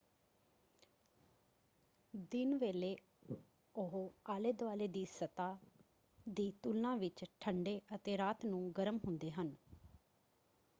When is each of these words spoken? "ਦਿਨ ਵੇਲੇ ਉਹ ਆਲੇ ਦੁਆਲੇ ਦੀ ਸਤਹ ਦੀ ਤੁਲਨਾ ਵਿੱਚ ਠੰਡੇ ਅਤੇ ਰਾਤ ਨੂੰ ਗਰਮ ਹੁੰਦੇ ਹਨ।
"ਦਿਨ 2.31 2.57
ਵੇਲੇ 2.57 2.95
ਉਹ 3.75 4.13
ਆਲੇ 4.25 4.51
ਦੁਆਲੇ 4.53 4.87
ਦੀ 4.87 5.05
ਸਤਹ 5.09 5.55
ਦੀ 6.29 6.51
ਤੁਲਨਾ 6.63 6.95
ਵਿੱਚ 6.95 7.23
ਠੰਡੇ 7.39 7.79
ਅਤੇ 7.95 8.17
ਰਾਤ 8.17 8.45
ਨੂੰ 8.45 8.71
ਗਰਮ 8.77 8.99
ਹੁੰਦੇ 9.07 9.31
ਹਨ। 9.31 9.55